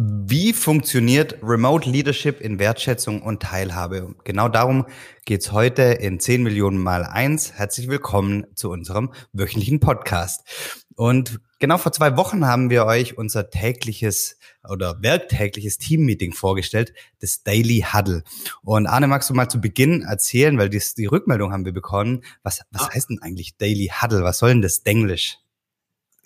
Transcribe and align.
Wie 0.00 0.52
funktioniert 0.52 1.40
Remote 1.42 1.90
Leadership 1.90 2.40
in 2.40 2.60
Wertschätzung 2.60 3.20
und 3.20 3.42
Teilhabe? 3.42 4.14
Genau 4.22 4.48
darum 4.48 4.86
geht's 5.24 5.50
heute 5.50 5.82
in 5.82 6.20
10 6.20 6.44
Millionen 6.44 6.78
mal 6.78 7.02
eins. 7.04 7.54
Herzlich 7.54 7.88
willkommen 7.88 8.46
zu 8.54 8.70
unserem 8.70 9.12
wöchentlichen 9.32 9.80
Podcast. 9.80 10.84
Und 10.94 11.40
genau 11.58 11.78
vor 11.78 11.90
zwei 11.90 12.16
Wochen 12.16 12.46
haben 12.46 12.70
wir 12.70 12.86
euch 12.86 13.18
unser 13.18 13.50
tägliches 13.50 14.38
oder 14.68 15.02
werktägliches 15.02 15.78
Teammeeting 15.78 16.32
vorgestellt, 16.32 16.92
das 17.20 17.42
Daily 17.42 17.84
Huddle. 17.92 18.22
Und 18.62 18.86
Arne, 18.86 19.08
magst 19.08 19.28
du 19.30 19.34
mal 19.34 19.48
zu 19.48 19.60
Beginn 19.60 20.02
erzählen, 20.02 20.56
weil 20.58 20.68
die, 20.68 20.80
die 20.96 21.06
Rückmeldung 21.06 21.52
haben 21.52 21.64
wir 21.64 21.72
bekommen. 21.74 22.22
Was, 22.44 22.60
was 22.70 22.82
ah. 22.82 22.94
heißt 22.94 23.10
denn 23.10 23.20
eigentlich 23.20 23.56
Daily 23.56 23.90
Huddle? 24.00 24.22
Was 24.22 24.38
soll 24.38 24.50
denn 24.50 24.62
das 24.62 24.84
Denglisch? 24.84 25.38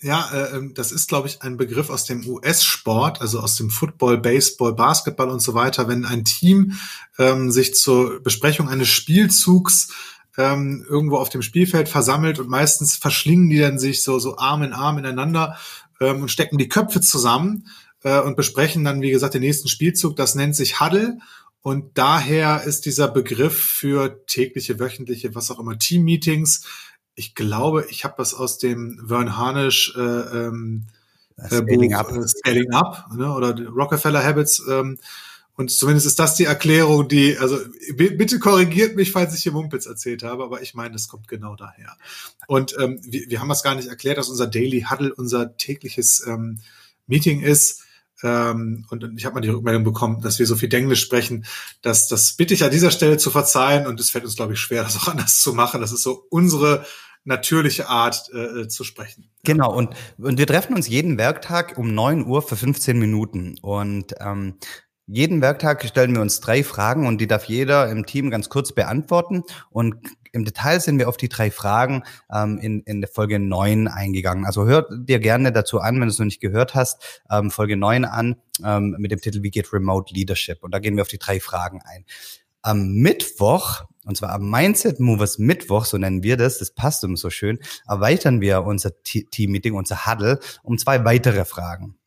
Ja, 0.03 0.29
äh, 0.33 0.57
ähm, 0.57 0.73
das 0.73 0.91
ist, 0.91 1.07
glaube 1.07 1.29
ich, 1.29 1.41
ein 1.43 1.55
Begriff 1.55 1.89
aus 1.89 2.03
dem 2.03 2.27
US-Sport, 2.27 3.21
also 3.21 3.39
aus 3.39 3.55
dem 3.55 3.69
Football, 3.69 4.17
Baseball, 4.17 4.73
Basketball 4.73 5.29
und 5.29 5.39
so 5.39 5.53
weiter. 5.53 5.87
Wenn 5.87 6.03
ein 6.03 6.25
Team 6.25 6.73
ähm, 7.17 7.51
sich 7.51 7.73
zur 7.73 8.21
Besprechung 8.21 8.67
eines 8.67 8.89
Spielzugs 8.89 9.93
ähm, 10.37 10.85
irgendwo 10.89 11.17
auf 11.17 11.29
dem 11.29 11.41
Spielfeld 11.41 11.87
versammelt 11.87 12.39
und 12.39 12.49
meistens 12.49 12.97
verschlingen 12.97 13.49
die 13.49 13.59
dann 13.59 13.79
sich 13.79 14.03
so, 14.03 14.19
so 14.19 14.37
Arm 14.37 14.63
in 14.63 14.73
Arm 14.73 14.97
ineinander 14.97 15.57
ähm, 16.01 16.23
und 16.23 16.29
stecken 16.29 16.57
die 16.57 16.67
Köpfe 16.67 16.99
zusammen 16.99 17.67
äh, 18.03 18.19
und 18.19 18.35
besprechen 18.35 18.83
dann, 18.83 19.01
wie 19.01 19.11
gesagt, 19.11 19.35
den 19.35 19.41
nächsten 19.41 19.69
Spielzug. 19.69 20.17
Das 20.17 20.35
nennt 20.35 20.57
sich 20.57 20.81
Huddle. 20.81 21.19
Und 21.61 21.97
daher 21.97 22.63
ist 22.63 22.85
dieser 22.85 23.07
Begriff 23.07 23.57
für 23.57 24.25
tägliche, 24.25 24.81
wöchentliche, 24.81 25.33
was 25.33 25.49
auch 25.49 25.59
immer, 25.59 25.79
Team-Meetings 25.79 26.65
ich 27.15 27.35
glaube, 27.35 27.85
ich 27.89 28.03
habe 28.03 28.15
das 28.17 28.33
aus 28.33 28.57
dem 28.57 28.99
Vern 29.07 29.37
Harnish 29.37 29.95
äh, 29.95 29.99
ähm, 29.99 30.85
äh, 31.37 31.47
Scaling 31.47 31.91
Buch, 31.91 31.99
Up, 31.99 32.11
äh, 32.11 32.27
Scaling 32.27 32.71
Up 32.73 33.09
ne, 33.15 33.31
oder 33.33 33.59
Rockefeller 33.67 34.23
Habits. 34.23 34.63
Ähm, 34.69 34.97
und 35.55 35.69
zumindest 35.69 36.07
ist 36.07 36.17
das 36.17 36.35
die 36.35 36.45
Erklärung, 36.45 37.07
die, 37.07 37.37
also 37.37 37.59
bitte 37.95 38.39
korrigiert 38.39 38.95
mich, 38.95 39.11
falls 39.11 39.35
ich 39.35 39.43
hier 39.43 39.51
Mumpitz 39.51 39.85
erzählt 39.85 40.23
habe, 40.23 40.43
aber 40.43 40.63
ich 40.63 40.73
meine, 40.73 40.93
das 40.93 41.07
kommt 41.07 41.27
genau 41.27 41.55
daher. 41.55 41.95
Und 42.47 42.75
ähm, 42.79 42.99
wir, 43.03 43.29
wir 43.29 43.39
haben 43.39 43.49
das 43.49 43.61
gar 43.61 43.75
nicht 43.75 43.87
erklärt, 43.87 44.17
dass 44.17 44.29
unser 44.29 44.47
Daily 44.47 44.87
Huddle 44.89 45.13
unser 45.13 45.55
tägliches 45.55 46.25
ähm, 46.25 46.59
Meeting 47.05 47.41
ist. 47.41 47.83
Ähm, 48.23 48.85
und 48.89 49.13
ich 49.17 49.25
habe 49.25 49.35
mal 49.35 49.41
die 49.41 49.49
Rückmeldung 49.49 49.83
bekommen, 49.83 50.21
dass 50.21 50.39
wir 50.39 50.45
so 50.45 50.55
viel 50.55 50.73
Englisch 50.73 51.01
sprechen. 51.01 51.45
dass 51.81 52.07
das 52.07 52.33
bitte 52.33 52.53
ich 52.53 52.63
an 52.63 52.71
dieser 52.71 52.91
Stelle 52.91 53.17
zu 53.17 53.29
verzeihen 53.29 53.85
und 53.87 53.99
es 53.99 54.09
fällt 54.09 54.23
uns, 54.23 54.35
glaube 54.35 54.53
ich, 54.53 54.59
schwer, 54.59 54.83
das 54.83 54.97
auch 54.97 55.07
anders 55.07 55.41
zu 55.41 55.53
machen. 55.53 55.81
Das 55.81 55.91
ist 55.91 56.03
so 56.03 56.25
unsere 56.29 56.85
natürliche 57.25 57.87
Art 57.87 58.29
äh, 58.33 58.61
äh, 58.61 58.67
zu 58.67 58.83
sprechen. 58.83 59.29
Genau, 59.43 59.73
und, 59.73 59.95
und 60.17 60.37
wir 60.37 60.47
treffen 60.47 60.75
uns 60.75 60.87
jeden 60.87 61.17
Werktag 61.17 61.77
um 61.77 61.93
neun 61.93 62.25
Uhr 62.25 62.41
für 62.41 62.55
15 62.55 62.99
Minuten. 62.99 63.55
Und 63.61 64.13
ähm, 64.19 64.55
jeden 65.07 65.41
Werktag 65.41 65.85
stellen 65.85 66.13
wir 66.13 66.21
uns 66.21 66.39
drei 66.39 66.63
Fragen 66.63 67.07
und 67.07 67.19
die 67.19 67.27
darf 67.27 67.45
jeder 67.45 67.89
im 67.89 68.05
Team 68.05 68.29
ganz 68.29 68.49
kurz 68.49 68.73
beantworten. 68.73 69.43
Und 69.69 69.95
im 70.33 70.43
Detail 70.45 70.79
sind 70.81 70.99
wir 70.99 71.07
auf 71.07 71.15
die 71.15 71.29
drei 71.29 71.51
Fragen 71.51 72.03
ähm, 72.33 72.57
in, 72.57 72.81
in 72.81 73.01
der 73.01 73.09
Folge 73.09 73.39
neun 73.39 73.87
eingegangen. 73.87 74.45
Also 74.45 74.65
hört 74.65 74.91
dir 74.91 75.19
gerne 75.19 75.51
dazu 75.51 75.79
an, 75.79 75.95
wenn 75.95 76.07
du 76.07 76.07
es 76.07 76.19
noch 76.19 76.25
nicht 76.25 76.41
gehört 76.41 76.75
hast, 76.75 77.21
ähm, 77.31 77.51
Folge 77.51 77.77
neun 77.77 78.03
an 78.03 78.35
ähm, 78.63 78.95
mit 78.99 79.11
dem 79.11 79.21
Titel 79.21 79.43
Wie 79.43 79.51
geht 79.51 79.71
Remote 79.71 80.13
Leadership? 80.13 80.63
Und 80.63 80.73
da 80.73 80.79
gehen 80.79 80.95
wir 80.95 81.03
auf 81.03 81.07
die 81.07 81.19
drei 81.19 81.39
Fragen 81.39 81.81
ein. 81.83 82.05
Am 82.61 82.93
Mittwoch 82.93 83.85
und 84.05 84.17
zwar 84.17 84.31
am 84.31 84.49
Mindset 84.49 84.99
Movers 84.99 85.37
Mittwoch, 85.37 85.85
so 85.85 85.97
nennen 85.97 86.23
wir 86.23 86.35
das, 86.35 86.57
das 86.59 86.71
passt 86.71 87.03
uns 87.03 87.21
so 87.21 87.29
schön, 87.29 87.59
erweitern 87.87 88.41
wir 88.41 88.63
unser 88.63 88.91
Team-Meeting, 89.03 89.75
unser 89.75 90.05
Huddle 90.05 90.39
um 90.61 90.77
zwei 90.77 91.05
weitere 91.05 91.45
Fragen. 91.45 91.97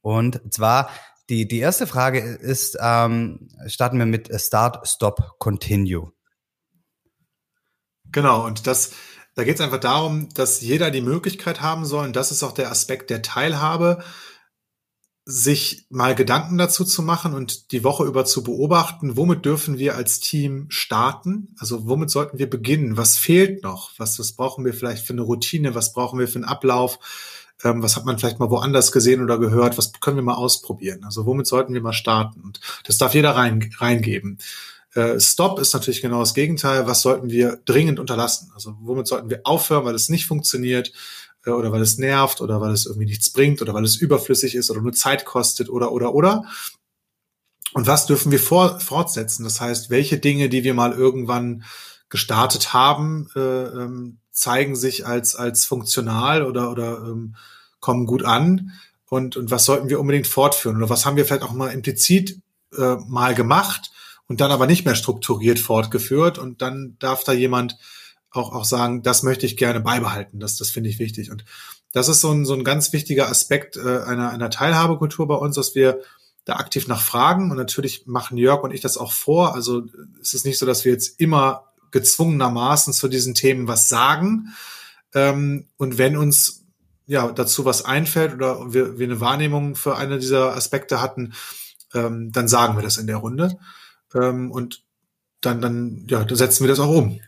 Und 0.00 0.40
zwar 0.52 0.90
die, 1.28 1.46
die 1.46 1.58
erste 1.58 1.86
Frage 1.86 2.20
ist, 2.20 2.76
ähm, 2.80 3.48
starten 3.66 3.98
wir 3.98 4.06
mit 4.06 4.30
Start, 4.40 4.86
Stop, 4.88 5.38
Continue. 5.38 6.12
Genau, 8.12 8.46
und 8.46 8.66
das, 8.66 8.92
da 9.34 9.44
geht 9.44 9.56
es 9.56 9.60
einfach 9.60 9.80
darum, 9.80 10.28
dass 10.34 10.60
jeder 10.60 10.90
die 10.90 11.02
Möglichkeit 11.02 11.60
haben 11.60 11.84
soll, 11.84 12.06
und 12.06 12.16
das 12.16 12.30
ist 12.30 12.42
auch 12.42 12.52
der 12.52 12.70
Aspekt 12.70 13.10
der 13.10 13.22
Teilhabe, 13.22 14.02
sich 15.30 15.86
mal 15.90 16.14
Gedanken 16.14 16.58
dazu 16.58 16.84
zu 16.84 17.02
machen 17.02 17.34
und 17.34 17.72
die 17.72 17.84
Woche 17.84 18.04
über 18.04 18.24
zu 18.24 18.42
beobachten, 18.42 19.16
womit 19.16 19.44
dürfen 19.44 19.78
wir 19.78 19.94
als 19.94 20.20
Team 20.20 20.66
starten? 20.70 21.54
Also 21.58 21.86
womit 21.86 22.10
sollten 22.10 22.38
wir 22.38 22.50
beginnen? 22.50 22.96
Was 22.96 23.16
fehlt 23.16 23.62
noch? 23.62 23.92
Was, 23.98 24.18
was 24.18 24.32
brauchen 24.32 24.64
wir 24.64 24.74
vielleicht 24.74 25.06
für 25.06 25.12
eine 25.12 25.22
Routine? 25.22 25.74
Was 25.74 25.92
brauchen 25.92 26.18
wir 26.18 26.26
für 26.26 26.36
einen 26.36 26.44
Ablauf? 26.44 26.98
Ähm, 27.62 27.82
was 27.82 27.96
hat 27.96 28.06
man 28.06 28.18
vielleicht 28.18 28.40
mal 28.40 28.50
woanders 28.50 28.92
gesehen 28.92 29.22
oder 29.22 29.38
gehört? 29.38 29.78
Was 29.78 29.92
können 30.00 30.16
wir 30.16 30.22
mal 30.22 30.34
ausprobieren? 30.34 31.04
Also 31.04 31.26
womit 31.26 31.46
sollten 31.46 31.74
wir 31.74 31.82
mal 31.82 31.92
starten? 31.92 32.40
Und 32.40 32.60
das 32.84 32.98
darf 32.98 33.14
jeder 33.14 33.36
rein, 33.36 33.70
reingeben. 33.78 34.38
Äh, 34.94 35.20
Stop 35.20 35.58
ist 35.60 35.72
natürlich 35.72 36.02
genau 36.02 36.20
das 36.20 36.34
Gegenteil. 36.34 36.86
Was 36.86 37.02
sollten 37.02 37.30
wir 37.30 37.60
dringend 37.64 38.00
unterlassen? 38.00 38.50
Also 38.54 38.76
womit 38.80 39.06
sollten 39.06 39.30
wir 39.30 39.40
aufhören, 39.44 39.84
weil 39.84 39.94
es 39.94 40.08
nicht 40.08 40.26
funktioniert? 40.26 40.92
Äh, 41.44 41.50
oder 41.50 41.72
weil 41.72 41.82
es 41.82 41.98
nervt 41.98 42.40
oder 42.40 42.60
weil 42.60 42.72
es 42.72 42.86
irgendwie 42.86 43.06
nichts 43.06 43.30
bringt 43.30 43.62
oder 43.62 43.74
weil 43.74 43.84
es 43.84 43.96
überflüssig 43.96 44.54
ist 44.54 44.70
oder 44.70 44.80
nur 44.80 44.92
Zeit 44.92 45.24
kostet 45.24 45.68
oder 45.68 45.92
oder 45.92 46.14
oder. 46.14 46.44
Und 47.72 47.86
was 47.86 48.06
dürfen 48.06 48.32
wir 48.32 48.40
vor, 48.40 48.80
fortsetzen? 48.80 49.44
Das 49.44 49.60
heißt, 49.60 49.90
welche 49.90 50.18
Dinge, 50.18 50.48
die 50.48 50.64
wir 50.64 50.74
mal 50.74 50.92
irgendwann 50.92 51.64
gestartet 52.08 52.72
haben, 52.72 53.28
äh, 53.36 53.40
ähm, 53.40 54.18
zeigen 54.32 54.74
sich 54.74 55.06
als 55.06 55.36
als 55.36 55.64
funktional 55.64 56.44
oder 56.44 56.70
oder 56.70 56.98
ähm, 56.98 57.36
kommen 57.78 58.06
gut 58.06 58.24
an 58.24 58.72
und 59.06 59.36
und 59.36 59.50
was 59.50 59.64
sollten 59.64 59.88
wir 59.88 60.00
unbedingt 60.00 60.26
fortführen 60.26 60.76
oder 60.76 60.88
was 60.88 61.06
haben 61.06 61.16
wir 61.16 61.24
vielleicht 61.24 61.42
auch 61.42 61.52
mal 61.52 61.72
implizit 61.72 62.40
äh, 62.76 62.96
mal 63.06 63.34
gemacht 63.34 63.90
und 64.30 64.40
dann 64.40 64.52
aber 64.52 64.68
nicht 64.68 64.84
mehr 64.84 64.94
strukturiert 64.94 65.58
fortgeführt 65.58 66.38
und 66.38 66.62
dann 66.62 66.94
darf 67.00 67.24
da 67.24 67.32
jemand 67.32 67.76
auch, 68.30 68.52
auch 68.52 68.64
sagen, 68.64 69.02
das 69.02 69.24
möchte 69.24 69.44
ich 69.44 69.56
gerne 69.56 69.80
beibehalten. 69.80 70.38
Das, 70.38 70.56
das 70.56 70.70
finde 70.70 70.88
ich 70.88 71.00
wichtig. 71.00 71.32
Und 71.32 71.44
das 71.90 72.06
ist 72.06 72.20
so 72.20 72.30
ein, 72.30 72.44
so 72.44 72.54
ein 72.54 72.62
ganz 72.62 72.92
wichtiger 72.92 73.28
Aspekt 73.28 73.76
äh, 73.76 73.80
einer, 73.80 74.30
einer 74.30 74.48
Teilhabekultur 74.48 75.26
bei 75.26 75.34
uns, 75.34 75.56
dass 75.56 75.74
wir 75.74 75.98
da 76.44 76.54
aktiv 76.58 76.86
nach 76.86 77.02
fragen. 77.02 77.50
Und 77.50 77.56
natürlich 77.56 78.06
machen 78.06 78.38
Jörg 78.38 78.62
und 78.62 78.72
ich 78.72 78.80
das 78.80 78.96
auch 78.96 79.10
vor. 79.10 79.52
Also 79.52 79.82
es 80.22 80.32
ist 80.32 80.46
nicht 80.46 80.58
so, 80.58 80.64
dass 80.64 80.84
wir 80.84 80.92
jetzt 80.92 81.18
immer 81.18 81.64
gezwungenermaßen 81.90 82.92
zu 82.92 83.08
diesen 83.08 83.34
Themen 83.34 83.66
was 83.66 83.88
sagen. 83.88 84.54
Ähm, 85.12 85.66
und 85.76 85.98
wenn 85.98 86.16
uns 86.16 86.66
ja 87.06 87.32
dazu 87.32 87.64
was 87.64 87.84
einfällt 87.84 88.32
oder 88.34 88.72
wir, 88.72 88.96
wir 88.96 89.08
eine 89.08 89.18
Wahrnehmung 89.18 89.74
für 89.74 89.96
eine 89.96 90.20
dieser 90.20 90.54
Aspekte 90.54 91.00
hatten, 91.00 91.32
ähm, 91.94 92.30
dann 92.30 92.46
sagen 92.46 92.76
wir 92.76 92.84
das 92.84 92.96
in 92.96 93.08
der 93.08 93.16
Runde. 93.16 93.58
Ähm, 94.14 94.50
und 94.50 94.82
dann, 95.40 95.60
dann, 95.60 96.06
ja, 96.08 96.24
dann 96.24 96.36
setzen 96.36 96.64
wir 96.64 96.68
das 96.68 96.80
auch 96.80 96.90
um. 96.90 97.20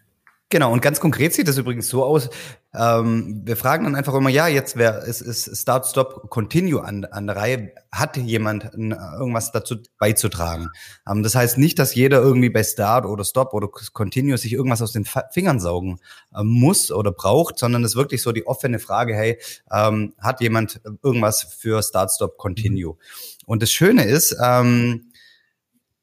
Genau, 0.52 0.70
und 0.70 0.82
ganz 0.82 1.00
konkret 1.00 1.32
sieht 1.32 1.48
das 1.48 1.56
übrigens 1.56 1.88
so 1.88 2.04
aus. 2.04 2.28
Ähm, 2.74 3.40
wir 3.46 3.56
fragen 3.56 3.84
dann 3.84 3.94
einfach 3.94 4.12
immer, 4.12 4.28
ja, 4.28 4.48
jetzt 4.48 4.76
wäre 4.76 4.98
es 4.98 5.22
ist 5.22 5.56
Start, 5.56 5.86
Stop, 5.86 6.28
Continue 6.28 6.84
an, 6.84 7.06
an 7.06 7.26
der 7.26 7.36
Reihe. 7.36 7.72
Hat 7.90 8.18
jemand 8.18 8.70
irgendwas 8.74 9.50
dazu 9.50 9.76
beizutragen? 9.98 10.68
Ähm, 11.08 11.22
das 11.22 11.34
heißt 11.34 11.56
nicht, 11.56 11.78
dass 11.78 11.94
jeder 11.94 12.20
irgendwie 12.20 12.50
bei 12.50 12.62
Start 12.64 13.06
oder 13.06 13.24
Stop 13.24 13.54
oder 13.54 13.66
Continue 13.68 14.36
sich 14.36 14.52
irgendwas 14.52 14.82
aus 14.82 14.92
den 14.92 15.06
Fingern 15.30 15.58
saugen 15.58 16.00
äh, 16.34 16.42
muss 16.42 16.92
oder 16.92 17.12
braucht, 17.12 17.58
sondern 17.58 17.82
es 17.82 17.92
ist 17.92 17.96
wirklich 17.96 18.20
so 18.20 18.30
die 18.32 18.46
offene 18.46 18.78
Frage, 18.78 19.14
hey, 19.14 19.38
ähm, 19.72 20.12
hat 20.18 20.42
jemand 20.42 20.82
irgendwas 21.02 21.44
für 21.44 21.82
Start, 21.82 22.10
Stop, 22.12 22.36
Continue? 22.36 22.98
Und 23.46 23.62
das 23.62 23.72
Schöne 23.72 24.04
ist, 24.04 24.36
ähm, 24.38 25.12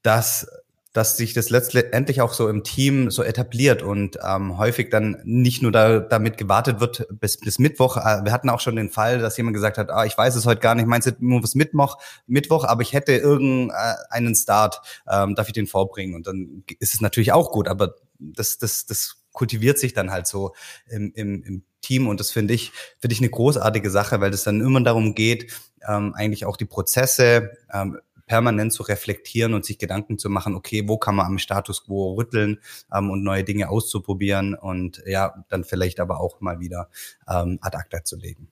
dass 0.01 0.47
dass 0.93 1.17
sich 1.17 1.33
das 1.33 1.49
letztendlich 1.49 2.21
auch 2.21 2.33
so 2.33 2.49
im 2.49 2.63
Team 2.63 3.11
so 3.11 3.21
etabliert 3.21 3.83
und 3.83 4.17
ähm, 4.27 4.57
häufig 4.57 4.89
dann 4.89 5.21
nicht 5.23 5.61
nur 5.61 5.71
da, 5.71 5.99
damit 5.99 6.37
gewartet 6.37 6.79
wird 6.79 7.07
bis, 7.11 7.37
bis 7.37 7.59
Mittwoch. 7.59 7.97
Äh, 7.97 8.23
wir 8.23 8.31
hatten 8.31 8.49
auch 8.49 8.59
schon 8.59 8.75
den 8.75 8.89
Fall, 8.89 9.19
dass 9.19 9.37
jemand 9.37 9.53
gesagt 9.53 9.77
hat, 9.77 9.91
ah, 9.91 10.05
ich 10.05 10.17
weiß 10.17 10.35
es 10.35 10.47
heute 10.47 10.61
gar 10.61 10.73
nicht, 10.73 10.87
meinst 10.87 11.07
du 11.07 11.11
nur 11.19 11.41
bis 11.41 11.53
Mittwoch, 11.53 11.97
Mittwoch, 12.25 12.63
aber 12.63 12.81
ich 12.81 12.93
hätte 12.93 13.13
irgendeinen 13.13 14.35
Start, 14.35 14.81
ähm, 15.07 15.35
darf 15.35 15.47
ich 15.47 15.53
den 15.53 15.67
vorbringen? 15.67 16.15
Und 16.15 16.25
dann 16.25 16.63
ist 16.79 16.95
es 16.95 17.01
natürlich 17.01 17.33
auch 17.33 17.51
gut, 17.51 17.67
aber 17.67 17.93
das, 18.17 18.57
das, 18.57 18.87
das 18.87 19.17
kultiviert 19.31 19.77
sich 19.77 19.93
dann 19.93 20.11
halt 20.11 20.25
so 20.25 20.53
im, 20.87 21.11
im, 21.13 21.43
im 21.43 21.63
Team 21.81 22.07
und 22.07 22.19
das 22.19 22.31
finde 22.31 22.53
ich, 22.53 22.71
finde 22.99 23.13
ich 23.13 23.21
eine 23.21 23.29
großartige 23.29 23.89
Sache, 23.89 24.21
weil 24.21 24.33
es 24.33 24.43
dann 24.43 24.59
immer 24.59 24.81
darum 24.81 25.15
geht, 25.15 25.51
ähm, 25.87 26.13
eigentlich 26.15 26.45
auch 26.45 26.57
die 26.57 26.65
Prozesse 26.65 27.51
ähm, 27.71 27.99
permanent 28.29 28.71
zu 28.71 28.83
reflektieren 28.83 29.55
und 29.55 29.65
sich 29.65 29.79
Gedanken 29.79 30.19
zu 30.19 30.29
machen, 30.29 30.53
okay, 30.55 30.87
wo 30.87 30.97
kann 30.97 31.15
man 31.15 31.25
am 31.25 31.39
Status 31.39 31.83
quo 31.85 32.13
rütteln 32.13 32.59
ähm, 32.93 33.09
und 33.09 33.23
neue 33.23 33.43
Dinge 33.43 33.69
auszuprobieren 33.69 34.53
und 34.53 35.01
ja, 35.07 35.43
dann 35.49 35.63
vielleicht 35.63 35.99
aber 35.99 36.19
auch 36.19 36.39
mal 36.39 36.59
wieder 36.59 36.89
ähm, 37.27 37.57
ad 37.59 37.75
acta 37.75 38.05
zu 38.05 38.15
legen. 38.17 38.47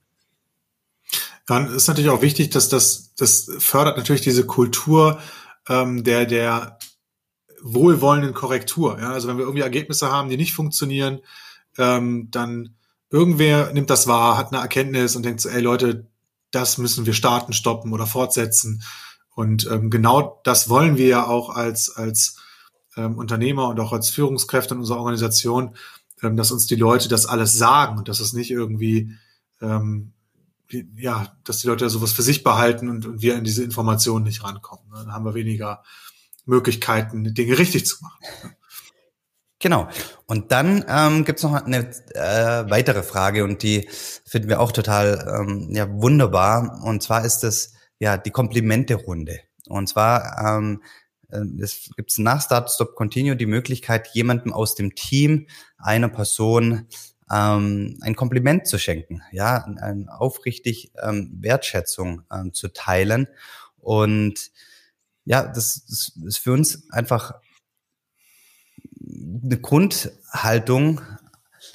Dann 1.45 1.73
ist 1.73 1.87
natürlich 1.87 2.09
auch 2.09 2.23
wichtig, 2.23 2.49
dass 2.49 2.69
das, 2.69 3.13
das 3.15 3.49
fördert 3.59 3.97
natürlich 3.97 4.23
diese 4.23 4.47
Kultur 4.47 5.21
ähm, 5.69 6.03
der, 6.03 6.25
der 6.25 6.79
wohlwollenden 7.61 8.33
Korrektur. 8.33 8.99
Ja? 8.99 9.11
Also 9.11 9.27
wenn 9.27 9.37
wir 9.37 9.45
irgendwie 9.45 9.61
Ergebnisse 9.61 10.11
haben, 10.11 10.29
die 10.29 10.37
nicht 10.37 10.53
funktionieren, 10.53 11.19
ähm, 11.77 12.29
dann 12.31 12.75
irgendwer 13.11 13.71
nimmt 13.73 13.91
das 13.91 14.07
wahr, 14.07 14.37
hat 14.37 14.51
eine 14.51 14.61
Erkenntnis 14.61 15.15
und 15.15 15.23
denkt 15.23 15.39
so, 15.39 15.49
ey 15.49 15.61
Leute, 15.61 16.07
das 16.49 16.79
müssen 16.79 17.05
wir 17.05 17.13
starten, 17.13 17.53
stoppen 17.53 17.93
oder 17.93 18.07
fortsetzen. 18.07 18.81
Und 19.37 19.69
ähm, 19.69 19.91
genau 19.91 20.41
das 20.45 20.67
wollen 20.67 20.97
wir 20.97 21.05
ja 21.05 21.27
auch 21.27 21.51
als, 21.51 21.95
als 21.95 22.37
ähm, 22.95 23.19
Unternehmer 23.19 23.67
und 23.67 23.79
auch 23.79 23.93
als 23.93 24.09
Führungskräfte 24.09 24.73
in 24.73 24.79
unserer 24.79 24.97
Organisation, 24.97 25.75
ähm, 26.23 26.35
dass 26.37 26.49
uns 26.49 26.65
die 26.65 26.75
Leute 26.75 27.07
das 27.07 27.27
alles 27.27 27.53
sagen 27.53 27.99
und 27.99 28.07
dass 28.07 28.19
es 28.19 28.33
nicht 28.33 28.49
irgendwie, 28.49 29.11
ähm, 29.61 30.13
wie, 30.67 30.89
ja, 30.95 31.37
dass 31.43 31.59
die 31.59 31.67
Leute 31.67 31.87
sowas 31.91 32.13
für 32.13 32.23
sich 32.23 32.43
behalten 32.43 32.89
und, 32.89 33.05
und 33.05 33.21
wir 33.21 33.35
in 33.35 33.43
diese 33.43 33.63
Informationen 33.63 34.25
nicht 34.25 34.43
rankommen. 34.43 34.89
Ne? 34.89 35.03
Dann 35.03 35.13
haben 35.13 35.25
wir 35.25 35.35
weniger 35.35 35.83
Möglichkeiten, 36.45 37.35
Dinge 37.35 37.59
richtig 37.59 37.85
zu 37.85 37.97
machen. 38.01 38.55
Genau. 39.59 39.87
Und 40.25 40.51
dann 40.51 40.83
ähm, 40.87 41.25
gibt 41.25 41.37
es 41.37 41.43
noch 41.43 41.53
eine 41.53 41.91
äh, 42.15 42.67
weitere 42.71 43.03
Frage 43.03 43.43
und 43.43 43.61
die 43.61 43.87
finden 44.25 44.49
wir 44.49 44.59
auch 44.61 44.71
total 44.71 45.41
ähm, 45.41 45.67
ja, 45.75 45.87
wunderbar. 45.87 46.81
Und 46.83 47.03
zwar 47.03 47.23
ist 47.23 47.43
es 47.43 47.76
ja 47.99 48.17
die 48.17 48.31
Komplimente-Runde. 48.31 49.39
Und 49.67 49.87
zwar 49.87 50.57
ähm, 50.57 50.81
äh, 51.29 51.41
es 51.61 51.89
gibt 51.95 52.17
nach 52.19 52.41
Start 52.41 52.69
Stop 52.71 52.95
Continue 52.95 53.35
die 53.35 53.45
Möglichkeit, 53.45 54.09
jemandem 54.13 54.53
aus 54.53 54.75
dem 54.75 54.95
Team, 54.95 55.47
einer 55.77 56.09
Person 56.09 56.87
ähm, 57.31 57.97
ein 58.01 58.15
Kompliment 58.15 58.67
zu 58.67 58.79
schenken, 58.79 59.21
ja, 59.31 59.65
ein, 59.65 60.07
aufrichtig 60.09 60.91
ähm, 61.01 61.37
Wertschätzung 61.41 62.23
ähm, 62.31 62.53
zu 62.53 62.69
teilen. 62.69 63.27
Und 63.77 64.51
ja, 65.25 65.45
das, 65.45 65.85
das 65.85 66.13
ist 66.25 66.37
für 66.37 66.53
uns 66.53 66.89
einfach 66.91 67.35
eine 69.43 69.59
Grundhaltung, 69.59 71.01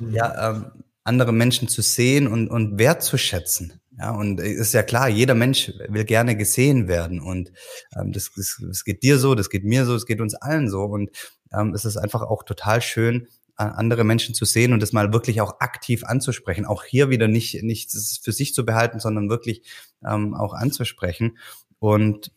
mhm. 0.01 0.15
ja, 0.15 0.51
ähm, 0.51 0.85
andere 1.05 1.33
Menschen 1.33 1.69
zu 1.69 1.83
sehen 1.83 2.29
und, 2.29 2.49
und 2.49 2.79
wertzuschätzen. 2.79 3.82
Ja, 3.99 4.11
und 4.13 4.41
ist 4.41 4.73
ja 4.73 4.83
klar, 4.83 5.09
jeder 5.09 5.35
Mensch 5.35 5.73
will 5.89 6.05
gerne 6.05 6.37
gesehen 6.37 6.89
werden. 6.89 7.21
Und 7.21 7.53
ähm, 7.95 8.13
das, 8.13 8.31
das, 8.35 8.63
das 8.67 8.85
geht 8.85 9.03
dir 9.03 9.19
so, 9.19 9.35
das 9.35 9.51
geht 9.51 9.65
mir 9.65 9.85
so, 9.85 9.93
das 9.93 10.07
geht 10.07 10.21
uns 10.21 10.35
allen 10.35 10.71
so. 10.71 10.85
Und 10.85 11.11
ähm, 11.53 11.75
es 11.75 11.85
ist 11.85 11.99
einfach 11.99 12.23
auch 12.23 12.43
total 12.43 12.81
schön, 12.81 13.29
andere 13.57 14.03
Menschen 14.03 14.35
zu 14.35 14.45
sehen 14.45 14.73
und 14.73 14.81
das 14.81 14.93
mal 14.93 15.13
wirklich 15.13 15.41
auch 15.41 15.61
aktiv 15.61 16.05
anzusprechen. 16.05 16.65
Auch 16.65 16.85
hier 16.85 17.11
wieder 17.11 17.29
nicht, 17.29 17.63
nicht 17.63 17.93
für 18.23 18.33
sich 18.33 18.55
zu 18.55 18.65
behalten, 18.65 18.99
sondern 18.99 19.29
wirklich 19.29 19.63
ähm, 20.05 20.35
auch 20.35 20.55
anzusprechen 20.55 21.39
und 21.79 22.33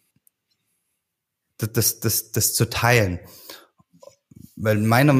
das, 1.58 1.72
das, 1.72 2.00
das, 2.00 2.32
das 2.32 2.54
zu 2.54 2.70
teilen 2.70 3.20
weil 4.56 4.78
in 4.78 4.88
meiner 4.88 5.14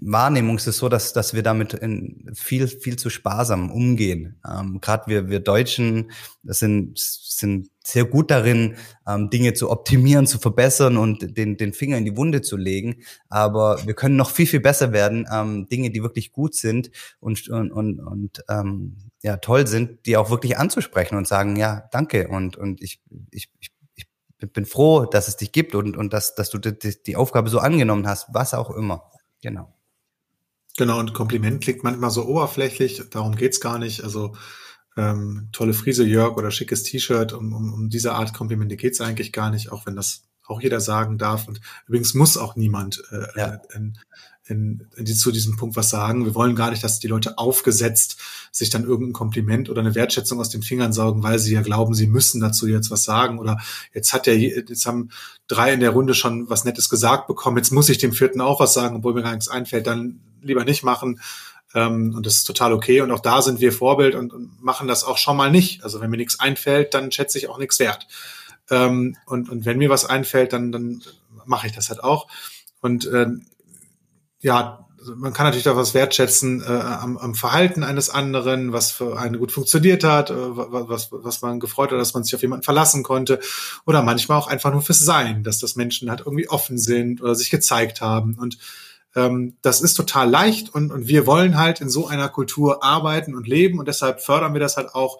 Wahrnehmung 0.00 0.56
ist 0.56 0.66
es 0.66 0.76
so, 0.76 0.88
dass, 0.88 1.12
dass 1.12 1.32
wir 1.32 1.42
damit 1.42 1.72
in 1.74 2.30
viel, 2.34 2.68
viel 2.68 2.96
zu 2.96 3.08
sparsam 3.08 3.70
umgehen. 3.70 4.40
Ähm, 4.46 4.78
Gerade 4.80 5.06
wir, 5.06 5.28
wir 5.28 5.40
Deutschen 5.40 6.10
sind, 6.42 6.98
sind 6.98 7.70
sehr 7.82 8.04
gut 8.04 8.30
darin, 8.30 8.76
ähm, 9.06 9.30
Dinge 9.30 9.54
zu 9.54 9.70
optimieren, 9.70 10.26
zu 10.26 10.38
verbessern 10.38 10.96
und 10.96 11.36
den, 11.36 11.56
den 11.56 11.72
Finger 11.72 11.96
in 11.96 12.04
die 12.04 12.16
Wunde 12.16 12.42
zu 12.42 12.56
legen. 12.56 12.96
Aber 13.28 13.78
wir 13.86 13.94
können 13.94 14.16
noch 14.16 14.30
viel, 14.30 14.46
viel 14.46 14.60
besser 14.60 14.92
werden, 14.92 15.26
ähm, 15.32 15.66
Dinge, 15.68 15.90
die 15.90 16.02
wirklich 16.02 16.32
gut 16.32 16.54
sind 16.54 16.90
und, 17.20 17.48
und, 17.48 17.70
und, 17.70 18.00
und 18.00 18.44
ähm, 18.48 18.96
ja, 19.22 19.38
toll 19.38 19.66
sind, 19.66 20.04
die 20.04 20.16
auch 20.16 20.30
wirklich 20.30 20.58
anzusprechen 20.58 21.16
und 21.16 21.26
sagen, 21.26 21.56
ja, 21.56 21.88
danke 21.90 22.28
und, 22.28 22.56
und 22.56 22.82
ich, 22.82 23.00
ich, 23.30 23.48
ich 23.60 23.70
bin 24.38 24.66
froh, 24.66 25.06
dass 25.06 25.28
es 25.28 25.36
dich 25.36 25.52
gibt 25.52 25.74
und, 25.74 25.96
und 25.96 26.12
dass, 26.12 26.34
dass 26.34 26.50
du 26.50 26.58
die, 26.58 27.02
die 27.02 27.16
Aufgabe 27.16 27.48
so 27.48 27.58
angenommen 27.58 28.06
hast, 28.06 28.28
was 28.32 28.54
auch 28.54 28.70
immer. 28.70 29.10
Genau. 29.42 29.72
Genau, 30.76 30.98
und 30.98 31.14
Kompliment 31.14 31.62
klingt 31.62 31.82
manchmal 31.82 32.10
so 32.10 32.26
oberflächlich, 32.26 33.02
darum 33.10 33.34
geht's 33.34 33.60
gar 33.60 33.78
nicht. 33.78 34.04
Also 34.04 34.36
ähm, 34.96 35.48
tolle 35.52 35.72
Frise, 35.72 36.04
Jörg 36.04 36.36
oder 36.36 36.50
schickes 36.50 36.82
T-Shirt, 36.82 37.32
um, 37.32 37.52
um, 37.52 37.72
um 37.72 37.88
diese 37.88 38.12
Art 38.12 38.34
Komplimente 38.34 38.76
geht's 38.76 39.00
eigentlich 39.00 39.32
gar 39.32 39.50
nicht, 39.50 39.72
auch 39.72 39.86
wenn 39.86 39.96
das 39.96 40.26
auch 40.46 40.60
jeder 40.60 40.80
sagen 40.80 41.18
darf. 41.18 41.48
Und 41.48 41.60
übrigens 41.86 42.14
muss 42.14 42.36
auch 42.36 42.56
niemand 42.56 43.02
äh, 43.10 43.38
ja. 43.38 43.60
in, 43.74 43.98
in, 44.48 44.86
in 44.96 45.04
die, 45.04 45.14
zu 45.14 45.32
diesem 45.32 45.56
Punkt 45.56 45.76
was 45.76 45.90
sagen. 45.90 46.24
Wir 46.24 46.34
wollen 46.34 46.54
gar 46.54 46.70
nicht, 46.70 46.84
dass 46.84 47.00
die 47.00 47.08
Leute 47.08 47.38
aufgesetzt 47.38 48.18
sich 48.52 48.70
dann 48.70 48.84
irgendein 48.84 49.12
Kompliment 49.12 49.68
oder 49.68 49.80
eine 49.80 49.94
Wertschätzung 49.94 50.40
aus 50.40 50.50
den 50.50 50.62
Fingern 50.62 50.92
saugen, 50.92 51.22
weil 51.22 51.38
sie 51.38 51.54
ja 51.54 51.62
glauben, 51.62 51.94
sie 51.94 52.06
müssen 52.06 52.40
dazu 52.40 52.66
jetzt 52.66 52.90
was 52.90 53.04
sagen 53.04 53.38
oder 53.38 53.58
jetzt 53.92 54.12
hat 54.12 54.26
ja 54.26 54.32
jetzt 54.34 54.86
haben 54.86 55.10
drei 55.48 55.72
in 55.72 55.80
der 55.80 55.90
Runde 55.90 56.14
schon 56.14 56.48
was 56.48 56.64
Nettes 56.64 56.88
gesagt 56.88 57.26
bekommen, 57.26 57.56
jetzt 57.56 57.72
muss 57.72 57.88
ich 57.88 57.98
dem 57.98 58.12
vierten 58.12 58.40
auch 58.40 58.60
was 58.60 58.74
sagen, 58.74 58.96
obwohl 58.96 59.14
mir 59.14 59.22
gar 59.22 59.32
nichts 59.32 59.48
einfällt, 59.48 59.86
dann 59.86 60.20
lieber 60.42 60.64
nicht 60.64 60.84
machen. 60.84 61.20
Ähm, 61.74 62.14
und 62.14 62.24
das 62.24 62.36
ist 62.36 62.44
total 62.44 62.72
okay. 62.72 63.00
Und 63.00 63.10
auch 63.10 63.20
da 63.20 63.42
sind 63.42 63.60
wir 63.60 63.72
Vorbild 63.72 64.14
und, 64.14 64.32
und 64.32 64.62
machen 64.62 64.86
das 64.86 65.04
auch 65.04 65.18
schon 65.18 65.36
mal 65.36 65.50
nicht. 65.50 65.82
Also 65.82 66.00
wenn 66.00 66.10
mir 66.10 66.16
nichts 66.16 66.38
einfällt, 66.38 66.94
dann 66.94 67.10
schätze 67.10 67.38
ich 67.38 67.48
auch 67.48 67.58
nichts 67.58 67.78
wert. 67.80 68.06
Ähm, 68.70 69.16
und, 69.26 69.48
und 69.48 69.64
wenn 69.64 69.78
mir 69.78 69.90
was 69.90 70.04
einfällt, 70.04 70.52
dann, 70.52 70.72
dann 70.72 71.02
mache 71.44 71.66
ich 71.66 71.72
das 71.72 71.88
halt 71.88 72.02
auch. 72.02 72.26
Und 72.80 73.06
äh, 73.06 73.26
ja, 74.40 74.86
man 75.14 75.32
kann 75.32 75.46
natürlich 75.46 75.64
da 75.64 75.76
was 75.76 75.94
wertschätzen 75.94 76.62
äh, 76.62 76.66
am, 76.66 77.16
am 77.16 77.34
Verhalten 77.34 77.84
eines 77.84 78.10
anderen, 78.10 78.72
was 78.72 78.90
für 78.90 79.18
einen 79.18 79.38
gut 79.38 79.52
funktioniert 79.52 80.04
hat, 80.04 80.30
äh, 80.30 80.34
was, 80.36 81.08
was 81.12 81.42
man 81.42 81.60
gefreut 81.60 81.92
hat, 81.92 81.98
dass 81.98 82.14
man 82.14 82.24
sich 82.24 82.34
auf 82.34 82.42
jemanden 82.42 82.64
verlassen 82.64 83.02
konnte. 83.02 83.40
Oder 83.84 84.02
manchmal 84.02 84.38
auch 84.38 84.48
einfach 84.48 84.72
nur 84.72 84.82
fürs 84.82 84.98
Sein, 84.98 85.44
dass 85.44 85.58
das 85.58 85.76
Menschen 85.76 86.10
halt 86.10 86.20
irgendwie 86.20 86.48
offen 86.48 86.78
sind 86.78 87.22
oder 87.22 87.34
sich 87.34 87.50
gezeigt 87.50 88.00
haben. 88.00 88.34
Und 88.38 88.58
ähm, 89.14 89.56
das 89.62 89.80
ist 89.80 89.94
total 89.94 90.28
leicht 90.28 90.74
und, 90.74 90.90
und 90.90 91.08
wir 91.08 91.26
wollen 91.26 91.56
halt 91.56 91.80
in 91.80 91.88
so 91.88 92.06
einer 92.06 92.28
Kultur 92.28 92.84
arbeiten 92.84 93.34
und 93.34 93.46
leben 93.46 93.78
und 93.78 93.88
deshalb 93.88 94.20
fördern 94.20 94.52
wir 94.52 94.60
das 94.60 94.76
halt 94.76 94.94
auch 94.94 95.18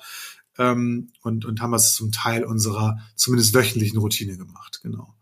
ähm, 0.59 1.13
und, 1.23 1.45
und 1.45 1.61
haben 1.61 1.75
es 1.75 1.95
zum 1.95 2.13
Teil 2.13 2.45
unserer 2.45 2.99
zumindest 3.15 3.55
wöchentlichen 3.55 3.99
Routine 3.99 4.37
gemacht. 4.37 4.81
Genau. 4.83 5.17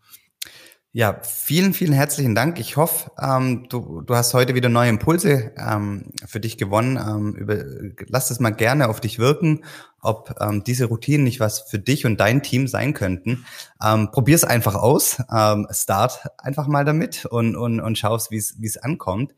Ja, 0.97 1.19
vielen, 1.23 1.73
vielen 1.73 1.91
herzlichen 1.91 2.35
Dank. 2.35 2.57
Ich 2.57 2.77
hoffe, 2.77 3.11
ähm, 3.21 3.67
du, 3.67 3.99
du 3.99 4.15
hast 4.15 4.33
heute 4.33 4.55
wieder 4.55 4.69
neue 4.69 4.87
Impulse 4.87 5.51
ähm, 5.57 6.13
für 6.25 6.39
dich 6.39 6.57
gewonnen. 6.57 6.95
Ähm, 6.95 7.35
über, 7.35 7.65
lass 8.07 8.31
es 8.31 8.39
mal 8.39 8.51
gerne 8.51 8.87
auf 8.87 9.01
dich 9.01 9.19
wirken, 9.19 9.65
ob 9.99 10.33
ähm, 10.39 10.63
diese 10.63 10.85
Routinen 10.85 11.25
nicht 11.25 11.41
was 11.41 11.59
für 11.59 11.79
dich 11.79 12.05
und 12.05 12.21
dein 12.21 12.43
Team 12.43 12.69
sein 12.69 12.93
könnten. 12.93 13.43
Ähm, 13.83 14.09
Probier 14.11 14.35
es 14.35 14.45
einfach 14.45 14.75
aus. 14.75 15.21
Ähm, 15.29 15.67
start 15.69 16.27
einfach 16.37 16.67
mal 16.67 16.85
damit 16.85 17.25
und, 17.25 17.57
und, 17.57 17.81
und 17.81 17.97
schaust, 17.97 18.31
wie 18.31 18.37
es 18.37 18.77
ankommt. 18.77 19.35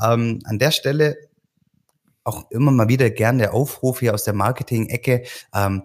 Ähm, 0.00 0.38
an 0.44 0.60
der 0.60 0.70
Stelle 0.70 1.16
auch 2.24 2.50
immer 2.50 2.70
mal 2.70 2.88
wieder 2.88 3.10
gern 3.10 3.38
der 3.38 3.54
Aufruf 3.54 4.00
hier 4.00 4.14
aus 4.14 4.24
der 4.24 4.34
Marketing-Ecke. 4.34 5.24
Ähm, 5.54 5.84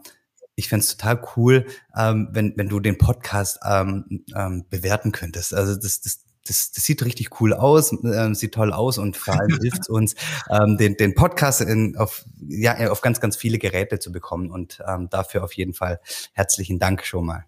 ich 0.56 0.70
fände 0.70 0.86
total 0.86 1.22
cool, 1.36 1.66
ähm, 1.96 2.30
wenn, 2.32 2.54
wenn 2.58 2.68
du 2.68 2.80
den 2.80 2.98
Podcast 2.98 3.60
ähm, 3.64 4.24
ähm, 4.36 4.66
bewerten 4.70 5.12
könntest. 5.12 5.54
Also 5.54 5.76
das, 5.76 6.02
das, 6.02 6.26
das, 6.46 6.72
das 6.72 6.84
sieht 6.84 7.06
richtig 7.06 7.40
cool 7.40 7.54
aus, 7.54 7.94
äh, 8.04 8.34
sieht 8.34 8.56
toll 8.56 8.74
aus 8.74 8.98
und 8.98 9.18
vor 9.18 9.40
allem 9.40 9.58
hilft 9.62 9.90
uns, 9.90 10.16
ähm, 10.50 10.78
den, 10.78 10.98
den 10.98 11.14
Podcast 11.14 11.62
in, 11.62 11.96
auf, 11.96 12.26
ja, 12.48 12.90
auf 12.90 13.02
ganz, 13.02 13.20
ganz 13.20 13.36
viele 13.36 13.60
Geräte 13.60 14.00
zu 14.00 14.12
bekommen. 14.12 14.50
Und 14.52 14.82
ähm, 14.88 15.10
dafür 15.10 15.44
auf 15.44 15.54
jeden 15.54 15.74
Fall 15.74 16.00
herzlichen 16.34 16.80
Dank 16.80 17.06
schon 17.06 17.26
mal. 17.26 17.46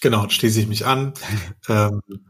Genau, 0.00 0.28
schließe 0.28 0.60
ich 0.60 0.68
mich 0.68 0.86
an. 0.86 1.14
ähm, 1.68 2.00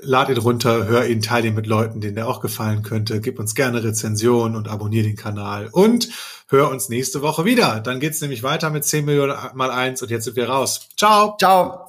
lad 0.00 0.28
ihn 0.28 0.38
runter, 0.38 0.86
hör 0.86 1.06
ihn, 1.06 1.22
teile 1.22 1.48
ihn 1.48 1.54
mit 1.54 1.66
Leuten, 1.66 2.00
denen 2.00 2.14
der 2.14 2.28
auch 2.28 2.40
gefallen 2.40 2.82
könnte. 2.82 3.20
Gib 3.20 3.38
uns 3.38 3.54
gerne 3.54 3.82
Rezension 3.82 4.56
und 4.56 4.68
abonniere 4.68 5.06
den 5.06 5.16
Kanal. 5.16 5.68
Und 5.70 6.08
hör 6.48 6.70
uns 6.70 6.88
nächste 6.88 7.22
Woche 7.22 7.44
wieder. 7.44 7.80
Dann 7.80 8.00
geht's 8.00 8.20
nämlich 8.20 8.42
weiter 8.42 8.70
mit 8.70 8.84
10 8.84 9.04
Millionen 9.04 9.34
mal 9.54 9.70
eins 9.70 10.02
und 10.02 10.10
jetzt 10.10 10.24
sind 10.24 10.36
wir 10.36 10.48
raus. 10.48 10.88
Ciao. 10.96 11.36
Ciao. 11.38 11.87